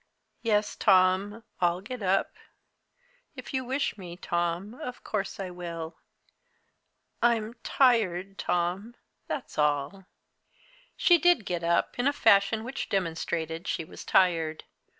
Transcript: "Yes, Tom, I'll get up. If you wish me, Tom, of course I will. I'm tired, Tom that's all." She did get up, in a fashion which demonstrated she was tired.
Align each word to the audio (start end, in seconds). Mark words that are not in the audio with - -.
"Yes, 0.41 0.75
Tom, 0.75 1.43
I'll 1.59 1.79
get 1.79 2.01
up. 2.01 2.33
If 3.35 3.53
you 3.53 3.63
wish 3.63 3.99
me, 3.99 4.17
Tom, 4.17 4.73
of 4.73 5.03
course 5.03 5.39
I 5.39 5.51
will. 5.51 5.99
I'm 7.21 7.53
tired, 7.63 8.39
Tom 8.39 8.95
that's 9.27 9.59
all." 9.59 10.07
She 10.97 11.19
did 11.19 11.45
get 11.45 11.63
up, 11.63 11.99
in 11.99 12.07
a 12.07 12.13
fashion 12.13 12.63
which 12.63 12.89
demonstrated 12.89 13.67
she 13.67 13.85
was 13.85 14.03
tired. 14.03 14.63